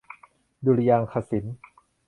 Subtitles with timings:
[0.65, 1.55] ดุริยางคศิลป์